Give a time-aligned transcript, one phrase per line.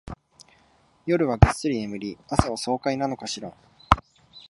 [1.05, 3.53] 夜はぐっすり眠り、朝は爽快なのかしら